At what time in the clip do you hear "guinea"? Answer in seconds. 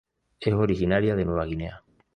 1.45-1.83